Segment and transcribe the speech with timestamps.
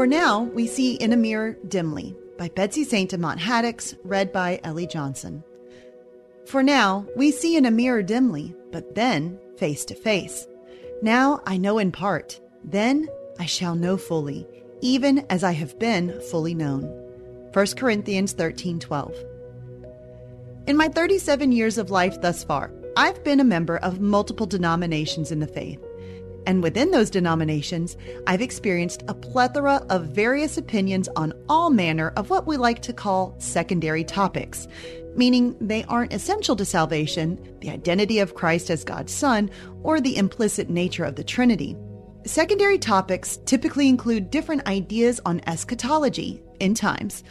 [0.00, 3.12] For now, we see in a mirror dimly by Betsy St.
[3.12, 5.44] Amant Haddox, read by Ellie Johnson.
[6.46, 10.46] For now, we see in a mirror dimly, but then face to face.
[11.02, 13.08] Now I know in part, then
[13.38, 14.46] I shall know fully,
[14.80, 16.84] even as I have been fully known.
[17.52, 19.14] 1 Corinthians 13:12.
[20.66, 25.30] In my 37 years of life thus far, I've been a member of multiple denominations
[25.30, 25.84] in the faith.
[26.46, 32.30] And within those denominations, I've experienced a plethora of various opinions on all manner of
[32.30, 34.66] what we like to call secondary topics,
[35.14, 39.50] meaning they aren't essential to salvation, the identity of Christ as God's Son,
[39.82, 41.76] or the implicit nature of the Trinity.
[42.24, 47.24] Secondary topics typically include different ideas on eschatology, end times,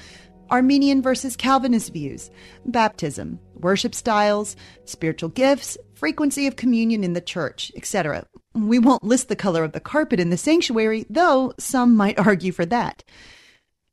[0.49, 2.31] Arminian versus Calvinist views,
[2.65, 4.55] baptism, worship styles,
[4.85, 8.25] spiritual gifts, frequency of communion in the church, etc.
[8.53, 12.51] We won't list the color of the carpet in the sanctuary, though some might argue
[12.51, 13.03] for that.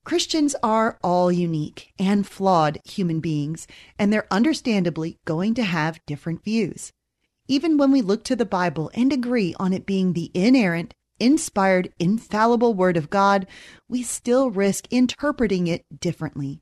[0.04, 3.66] Christians are all unique and flawed human beings,
[3.98, 6.92] and they're understandably going to have different views.
[7.48, 11.92] Even when we look to the Bible and agree on it being the inerrant, inspired,
[11.98, 13.46] infallible Word of God,
[13.88, 16.60] we still risk interpreting it differently.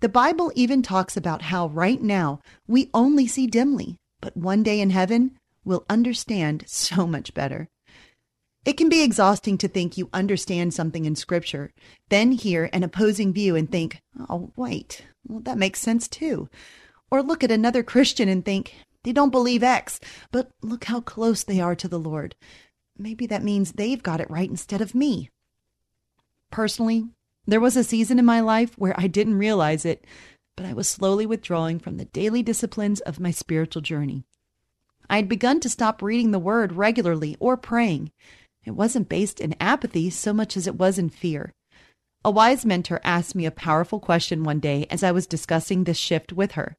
[0.00, 4.80] The Bible even talks about how right now we only see dimly, but one day
[4.80, 7.68] in heaven we'll understand so much better.
[8.64, 11.72] It can be exhausting to think you understand something in Scripture,
[12.08, 16.48] then hear an opposing view and think, oh, wait, well, that makes sense too.
[17.10, 20.00] Or look at another Christian and think, they don't believe X,
[20.32, 22.34] but look how close they are to the Lord.
[22.98, 25.30] Maybe that means they've got it right instead of me.
[26.50, 27.04] Personally,
[27.46, 30.04] there was a season in my life where I didn't realize it,
[30.56, 34.24] but I was slowly withdrawing from the daily disciplines of my spiritual journey.
[35.08, 38.10] I had begun to stop reading the Word regularly or praying.
[38.64, 41.52] It wasn't based in apathy so much as it was in fear.
[42.24, 45.96] A wise mentor asked me a powerful question one day as I was discussing this
[45.96, 46.76] shift with her.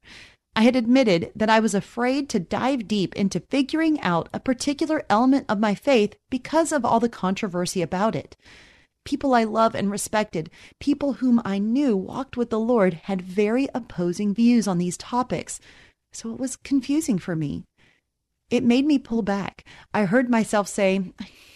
[0.54, 5.04] I had admitted that I was afraid to dive deep into figuring out a particular
[5.08, 8.36] element of my faith because of all the controversy about it.
[9.04, 10.50] People I love and respected,
[10.80, 15.60] people whom I knew walked with the Lord, had very opposing views on these topics.
[16.12, 17.64] So it was confusing for me.
[18.50, 19.64] It made me pull back.
[19.92, 21.12] I heard myself say,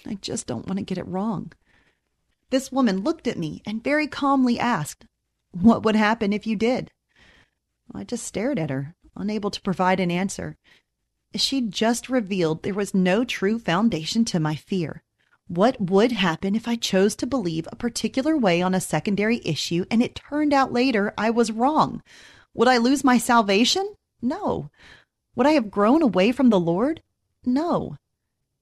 [0.07, 1.53] I just don't want to get it wrong.
[2.51, 5.07] This woman looked at me and very calmly asked,
[5.53, 6.91] What would happen if you did?
[7.95, 10.59] I just stared at her, unable to provide an answer.
[11.35, 15.03] She'd just revealed there was no true foundation to my fear.
[15.49, 19.85] What would happen if I chose to believe a particular way on a secondary issue
[19.91, 22.03] and it turned out later I was wrong?
[22.55, 23.95] Would I lose my salvation?
[24.21, 24.71] No.
[25.35, 27.03] Would I have grown away from the Lord?
[27.45, 27.97] No.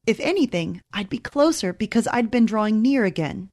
[0.06, 3.50] If anything, I'd be closer because I'd been drawing near again.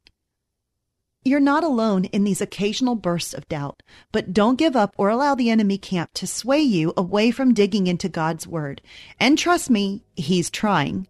[1.25, 3.83] You're not alone in these occasional bursts of doubt,
[4.13, 7.87] but don't give up or allow the enemy camp to sway you away from digging
[7.87, 8.81] into God's word.
[9.19, 11.07] And trust me, he's trying.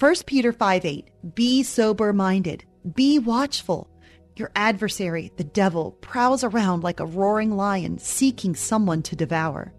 [0.00, 3.88] 1 Peter 5 8, be sober minded, be watchful.
[4.34, 9.72] Your adversary, the devil, prowls around like a roaring lion seeking someone to devour.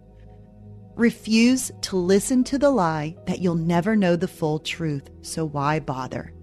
[1.00, 5.80] Refuse to listen to the lie that you'll never know the full truth, so why
[5.80, 6.34] bother?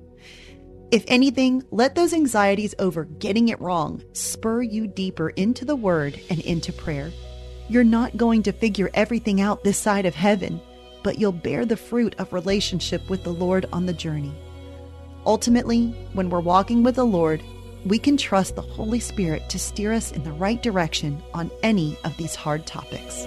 [0.90, 6.18] If anything, let those anxieties over getting it wrong spur you deeper into the Word
[6.30, 7.10] and into prayer.
[7.68, 10.58] You're not going to figure everything out this side of heaven,
[11.02, 14.32] but you'll bear the fruit of relationship with the Lord on the journey.
[15.26, 17.42] Ultimately, when we're walking with the Lord,
[17.84, 21.98] we can trust the Holy Spirit to steer us in the right direction on any
[22.04, 23.26] of these hard topics.